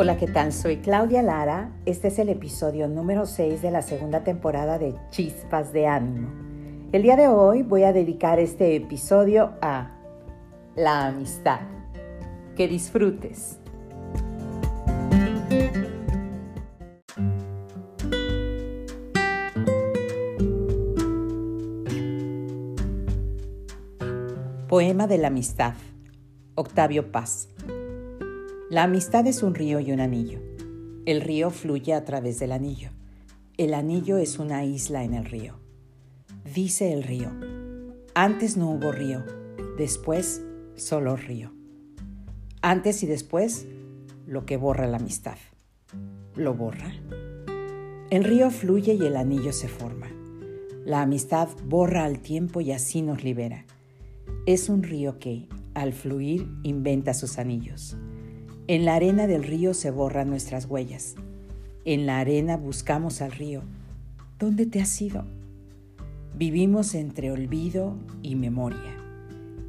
[0.00, 0.52] Hola, ¿qué tal?
[0.52, 1.72] Soy Claudia Lara.
[1.84, 6.30] Este es el episodio número 6 de la segunda temporada de Chispas de Ánimo.
[6.92, 9.90] El día de hoy voy a dedicar este episodio a
[10.76, 11.62] la amistad.
[12.54, 13.58] Que disfrutes.
[24.68, 25.74] Poema de la amistad.
[26.54, 27.48] Octavio Paz.
[28.70, 30.40] La amistad es un río y un anillo.
[31.06, 32.90] El río fluye a través del anillo.
[33.56, 35.54] El anillo es una isla en el río.
[36.54, 37.30] Dice el río,
[38.14, 39.24] antes no hubo río,
[39.78, 40.42] después
[40.76, 41.50] solo río.
[42.60, 43.66] Antes y después,
[44.26, 45.38] lo que borra la amistad.
[46.36, 46.92] ¿Lo borra?
[48.10, 50.08] El río fluye y el anillo se forma.
[50.84, 53.64] La amistad borra al tiempo y así nos libera.
[54.44, 57.96] Es un río que, al fluir, inventa sus anillos.
[58.68, 61.14] En la arena del río se borran nuestras huellas.
[61.86, 63.62] En la arena buscamos al río.
[64.38, 65.24] ¿Dónde te has ido?
[66.36, 68.94] Vivimos entre olvido y memoria.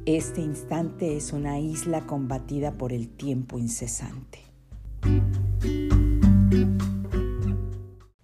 [0.04, 4.40] Este instante es una isla combatida por el tiempo incesante.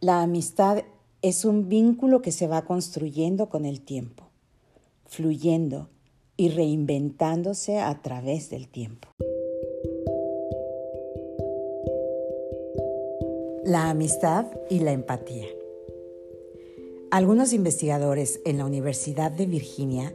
[0.01, 0.85] La amistad
[1.23, 4.29] es un vínculo que se va construyendo con el tiempo,
[5.07, 5.89] fluyendo
[6.37, 9.09] y reinventándose a través del tiempo.
[13.67, 15.49] La amistad y la empatía.
[17.11, 20.15] Algunos investigadores en la Universidad de Virginia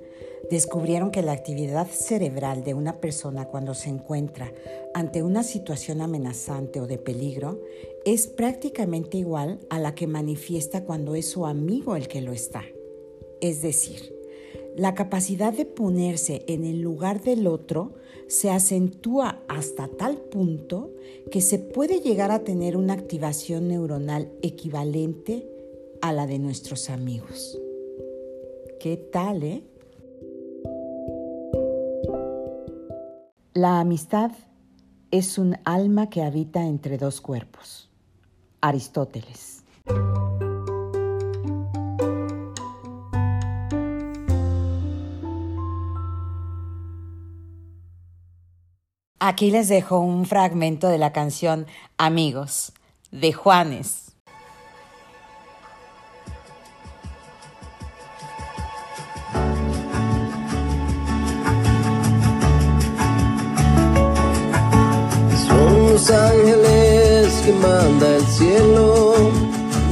[0.50, 4.54] descubrieron que la actividad cerebral de una persona cuando se encuentra
[4.94, 7.60] ante una situación amenazante o de peligro
[8.06, 12.64] es prácticamente igual a la que manifiesta cuando es su amigo el que lo está.
[13.42, 14.16] Es decir,
[14.78, 17.96] la capacidad de ponerse en el lugar del otro
[18.32, 20.94] se acentúa hasta tal punto
[21.32, 25.50] que se puede llegar a tener una activación neuronal equivalente
[26.02, 27.60] a la de nuestros amigos.
[28.80, 29.64] ¿Qué tal, eh?
[33.54, 34.32] La amistad
[35.12, 37.90] es un alma que habita entre dos cuerpos.
[38.62, 39.61] Aristóteles.
[49.24, 51.68] Aquí les dejo un fragmento de la canción
[52.00, 52.74] Amigos,
[53.12, 54.14] de Juanes.
[65.48, 69.14] Son los ángeles que manda el cielo,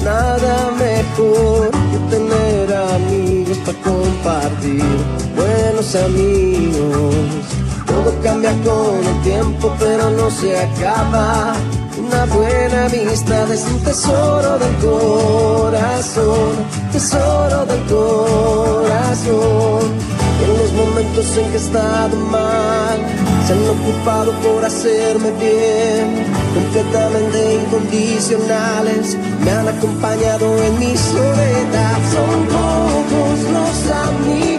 [0.03, 4.83] nada mejor que tener amigos para compartir,
[5.35, 7.68] buenos amigos
[7.99, 11.53] todo cambia con el tiempo, pero no se acaba.
[11.97, 16.51] Una buena amistad es un tesoro del corazón,
[16.91, 19.29] tesoro del corazón.
[20.43, 22.97] En los momentos en que he estado mal,
[23.45, 31.97] se han ocupado por hacerme bien, completamente incondicionales, me han acompañado en mi soledad.
[32.13, 33.77] Son pocos los
[34.07, 34.58] amigos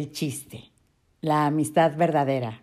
[0.00, 0.64] el chiste,
[1.20, 2.62] la amistad verdadera.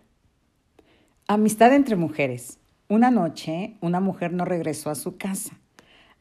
[1.28, 2.58] Amistad entre mujeres.
[2.88, 5.52] Una noche, una mujer no regresó a su casa.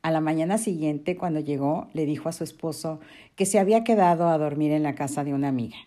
[0.04, 3.00] A la mañana siguiente, cuando llegó, le dijo a su esposo
[3.36, 5.78] que se había quedado a dormir en la casa de una amiga.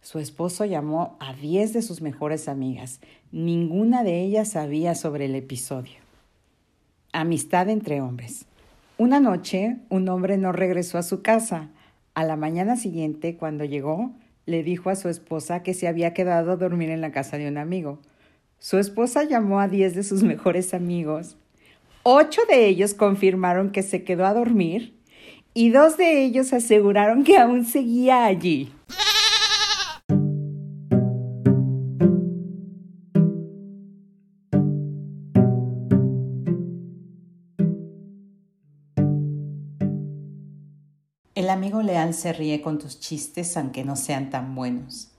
[0.00, 3.00] Su esposo llamó a diez de sus mejores amigas.
[3.32, 5.98] Ninguna de ellas sabía sobre el episodio.
[7.12, 8.46] Amistad entre hombres.
[8.96, 11.68] Una noche, un hombre no regresó a su casa.
[12.14, 14.12] A la mañana siguiente, cuando llegó,
[14.46, 17.48] le dijo a su esposa que se había quedado a dormir en la casa de
[17.48, 17.98] un amigo.
[18.58, 21.36] Su esposa llamó a diez de sus mejores amigos.
[22.04, 24.94] Ocho de ellos confirmaron que se quedó a dormir
[25.52, 28.72] y dos de ellos aseguraron que aún seguía allí.
[41.36, 45.10] El amigo leal se ríe con tus chistes aunque no sean tan buenos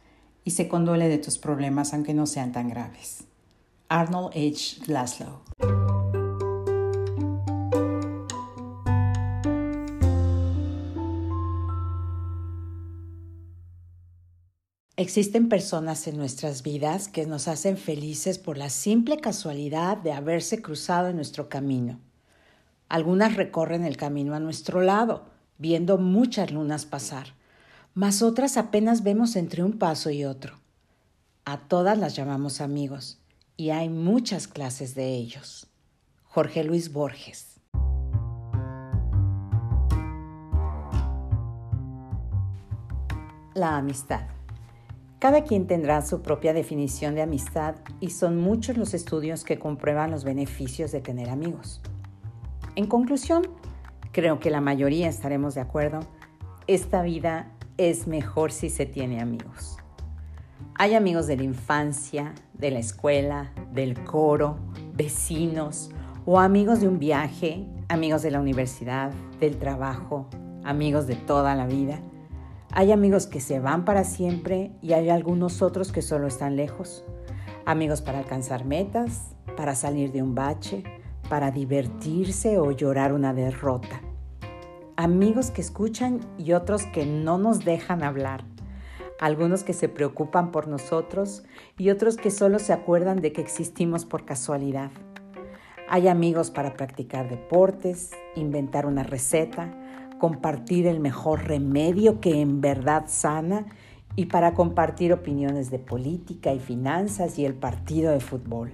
[0.43, 3.25] y se condole de tus problemas aunque no sean tan graves.
[3.87, 4.81] Arnold H.
[4.87, 5.43] Glaslow.
[14.95, 20.63] Existen personas en nuestras vidas que nos hacen felices por la simple casualidad de haberse
[20.63, 21.99] cruzado en nuestro camino.
[22.89, 27.33] Algunas recorren el camino a nuestro lado viendo muchas lunas pasar,
[27.93, 30.59] mas otras apenas vemos entre un paso y otro.
[31.45, 33.19] A todas las llamamos amigos,
[33.55, 35.67] y hay muchas clases de ellos.
[36.25, 37.59] Jorge Luis Borges.
[43.55, 44.27] La amistad.
[45.17, 50.11] Cada quien tendrá su propia definición de amistad y son muchos los estudios que comprueban
[50.11, 51.81] los beneficios de tener amigos.
[52.75, 53.47] En conclusión,
[54.17, 55.99] creo que la mayoría estaremos de acuerdo,
[56.65, 59.77] esta vida es mejor si se tiene amigos.
[60.73, 64.57] Hay amigos de la infancia, de la escuela, del coro,
[64.95, 65.91] vecinos
[66.25, 70.27] o amigos de un viaje, amigos de la universidad, del trabajo,
[70.63, 72.01] amigos de toda la vida
[72.71, 77.03] hay amigos que se van para siempre y hay algunos otros que solo están lejos.
[77.65, 80.83] Amigos para alcanzar metas, para salir de un bache,
[81.29, 84.01] para divertirse o llorar una derrota.
[84.99, 88.43] Amigos que escuchan y otros que no nos dejan hablar.
[89.19, 91.43] Algunos que se preocupan por nosotros
[91.77, 94.89] y otros que solo se acuerdan de que existimos por casualidad.
[95.87, 99.71] Hay amigos para practicar deportes, inventar una receta,
[100.17, 103.67] compartir el mejor remedio que en verdad sana
[104.15, 108.71] y para compartir opiniones de política y finanzas y el partido de fútbol.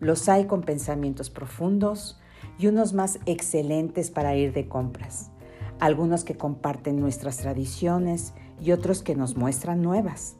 [0.00, 2.20] Los hay con pensamientos profundos
[2.58, 5.30] y unos más excelentes para ir de compras,
[5.80, 10.36] algunos que comparten nuestras tradiciones y otros que nos muestran nuevas,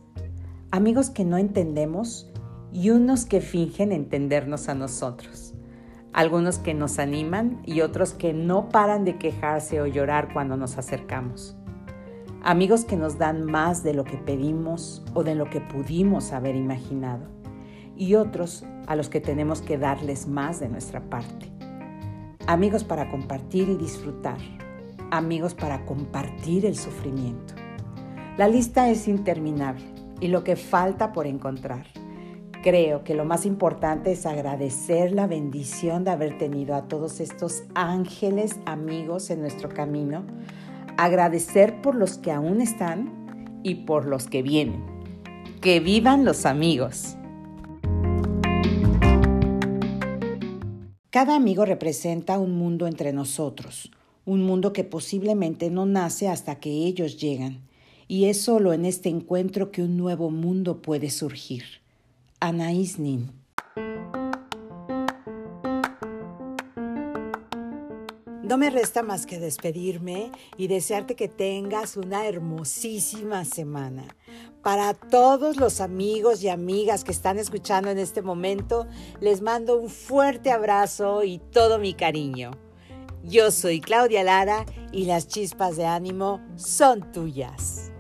[0.70, 2.30] amigos que no entendemos
[2.72, 5.54] y unos que fingen entendernos a nosotros
[6.14, 10.78] algunos que nos animan y otros que no paran de quejarse o llorar cuando nos
[10.78, 11.56] acercamos.
[12.40, 16.54] Amigos que nos dan más de lo que pedimos o de lo que pudimos haber
[16.54, 17.26] imaginado.
[17.96, 21.53] Y otros a los que tenemos que darles más de nuestra parte.
[22.46, 24.36] Amigos para compartir y disfrutar.
[25.10, 27.54] Amigos para compartir el sufrimiento.
[28.36, 29.82] La lista es interminable
[30.20, 31.86] y lo que falta por encontrar.
[32.62, 37.62] Creo que lo más importante es agradecer la bendición de haber tenido a todos estos
[37.74, 40.26] ángeles amigos en nuestro camino,
[40.98, 44.84] agradecer por los que aún están y por los que vienen.
[45.62, 47.16] Que vivan los amigos.
[51.14, 53.88] Cada amigo representa un mundo entre nosotros,
[54.24, 57.60] un mundo que posiblemente no nace hasta que ellos llegan,
[58.08, 61.62] y es solo en este encuentro que un nuevo mundo puede surgir.
[62.40, 63.30] Anaís Nin.
[68.44, 74.04] No me resta más que despedirme y desearte que tengas una hermosísima semana.
[74.62, 78.86] Para todos los amigos y amigas que están escuchando en este momento,
[79.22, 82.50] les mando un fuerte abrazo y todo mi cariño.
[83.22, 87.93] Yo soy Claudia Lara y las chispas de ánimo son tuyas.